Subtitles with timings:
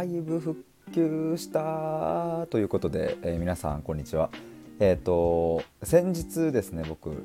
[0.00, 4.30] ーカイブ復旧したということで、えー、皆さんこんにちは。
[4.78, 7.22] えっ、ー、と先日ですね僕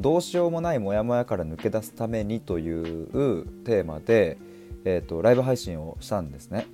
[0.00, 4.38] どうしようもないモヤモヤから抜け出すためにというテーマで、
[4.84, 6.66] えーと、ライブ配信をしたんですね。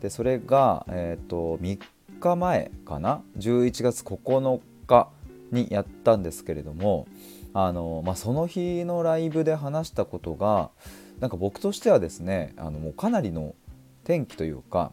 [0.00, 1.78] でそれが、えー、と3
[2.18, 5.10] 日前かな？11月9日
[5.52, 7.06] にやったんですけれども
[7.54, 10.70] あの、まあ、その日のライブで話したことが
[11.20, 13.54] なんか僕としてはですねあのもうかなりの
[14.08, 14.90] 転機というか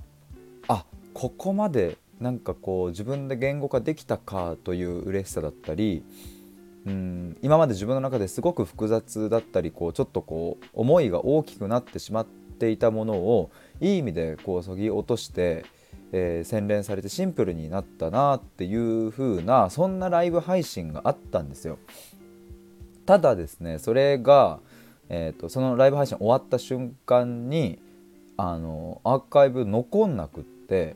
[0.67, 6.03] あここまでなんかこう自分で言語化できたかという嬉しさだったり
[6.85, 15.65] うん今まで自分の中ですごく複雑だったりこうちょっとこう思いが大きくなってしまっていたものをいい意味でこうそぎ落として、
[16.11, 21.79] えー、洗練されてシンプルになったなっていう風なそんなライブ配信があったんですよ。
[23.05, 24.59] ただですねそれが、
[25.07, 27.79] えーと、そのライブ配信終わった瞬間に
[28.37, 30.95] あのアーカイブ残んなくって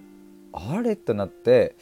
[0.54, 1.76] あれってなって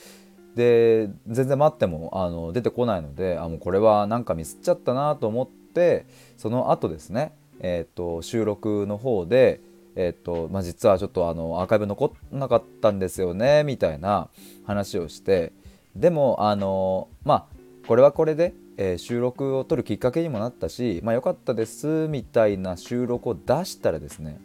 [0.56, 6.06] で全然待ってもあの出てこないのであもうこれはなんかミスっちゃったなと思って
[6.38, 9.62] その後ですね、えーと、収録の方で、
[9.96, 14.30] えーとまあ、実はちょっとあのアーカイブ残んなかったんですよねみたいな
[14.66, 15.54] 話をして
[15.96, 17.46] でもあのまあ
[17.88, 24.40] これはこれでえー、収録を撮るきっかけにもなったし、まあ、よかったですみたいな収録を出したらですね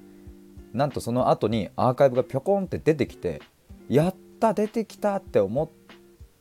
[0.73, 3.42] なんとその後にアーカイブがぴょこんって出てきて
[3.89, 5.69] やった出てきたって思っ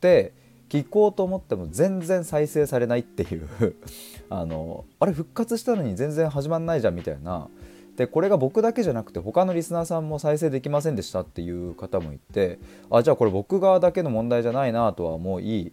[0.00, 0.32] て
[0.68, 3.48] 聞こうと思っても全然再生されないっていう。
[4.30, 7.48] あのあれ復活したのに全然始まんないじゃんみたいな。
[7.96, 12.58] でこれが僕だけじゃなくて他のリスナーさんも再生できませんでしたっていう方もいて
[12.90, 15.72] あじゃあこれ僕側だけの問題じゃないなとは思い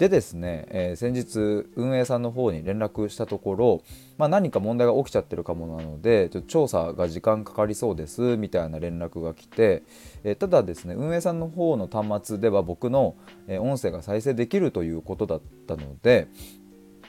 [0.00, 3.82] でですね、えー、先日運営さんの方に連絡したところ、
[4.16, 9.82] まあ、何か問題が起きちゃってるかもなのでちょ調査が時間かかりそうですみたいな連絡が来て、
[10.24, 13.14] えー、ただですね運営さんの方の端末では僕の、
[13.46, 16.28] 音声が再生できるということだったので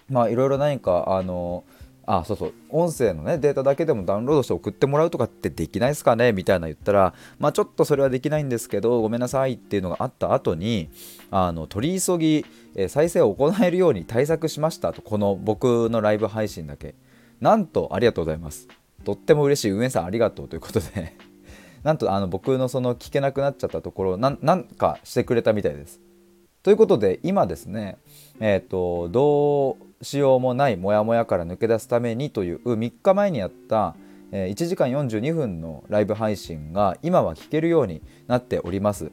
[0.10, 1.81] まあいろいろ何かあのー
[2.14, 2.54] あそうそう。
[2.70, 6.34] 音声のねデータだけでもダウンロードして送ってもらうとかってできないですかね？
[6.34, 10.90] みたいな言ったらまあちょっとそれはできないんですけどごめんなさいっていうのがあった後に
[11.30, 12.46] あの取り急ぎ、
[12.76, 16.96] え再生を行えるように対策しましたとこの僕のライブ配信だけ。
[17.40, 18.68] なんとありがとうございます。
[19.06, 19.72] とっても嬉しい。
[19.72, 21.16] 運営さんありがとうということで。
[21.84, 26.02] なんとあの僕のその聞けなくなっちゃったところなんかしてくれたみたいです。
[26.62, 27.98] ということで今ですね
[28.40, 33.96] えっ、ー、とどうしようもないモヤモヤから抜け出すためにという3日前にやった
[34.32, 39.12] 1時間42分のライブ配信が今は聞けるようになっております。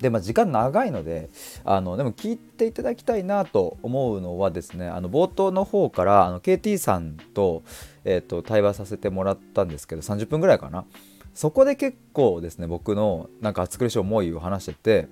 [0.00, 1.28] でまあ、時間長いので
[1.62, 7.62] あのでも聞いていただきたいなと思うのはですねあの冒頭の方からあの KT さんと,、
[8.06, 10.86] えーと対話させてもらったんですけど30分ぐらいかな
[11.34, 15.08] そこで結構ですね僕のなんか暑苦しい思いを話してて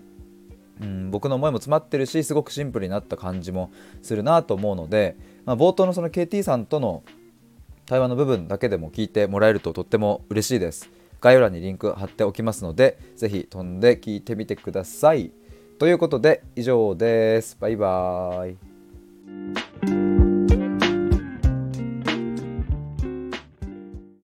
[0.80, 3.70] うん、僕の思いも詰まってるしすごくシンプルになった感じも
[4.02, 7.02] するなと思うので、まあ、冒頭のその KT さんとの
[7.86, 10.90] 対話の部分だけでも聞いてもらえるととっても嬉しいです。
[11.20, 15.32] 概要欄にリンク貼っておきますので、是非飛んで聞いてみてください。
[15.78, 17.56] ということで以上です。
[17.58, 20.17] バイバーイ。